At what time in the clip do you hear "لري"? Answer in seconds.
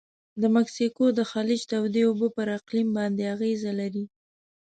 3.79-4.05